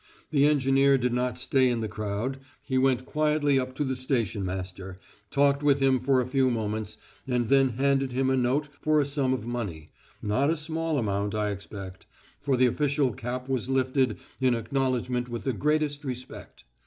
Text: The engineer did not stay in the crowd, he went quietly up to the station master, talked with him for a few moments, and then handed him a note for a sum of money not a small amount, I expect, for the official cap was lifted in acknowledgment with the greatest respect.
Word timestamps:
The 0.31 0.47
engineer 0.47 0.97
did 0.97 1.13
not 1.13 1.37
stay 1.37 1.69
in 1.69 1.81
the 1.81 1.87
crowd, 1.87 2.39
he 2.65 2.79
went 2.79 3.05
quietly 3.05 3.59
up 3.59 3.75
to 3.75 3.83
the 3.83 3.95
station 3.95 4.43
master, 4.43 4.99
talked 5.29 5.61
with 5.61 5.79
him 5.79 5.99
for 5.99 6.19
a 6.19 6.25
few 6.27 6.49
moments, 6.49 6.97
and 7.27 7.49
then 7.49 7.69
handed 7.77 8.11
him 8.11 8.31
a 8.31 8.35
note 8.35 8.69
for 8.81 8.99
a 8.99 9.05
sum 9.05 9.31
of 9.31 9.45
money 9.45 9.89
not 10.19 10.49
a 10.49 10.57
small 10.57 10.97
amount, 10.97 11.35
I 11.35 11.49
expect, 11.51 12.07
for 12.39 12.57
the 12.57 12.65
official 12.65 13.13
cap 13.13 13.47
was 13.47 13.69
lifted 13.69 14.17
in 14.39 14.55
acknowledgment 14.55 15.29
with 15.29 15.43
the 15.43 15.53
greatest 15.53 16.03
respect. 16.03 16.63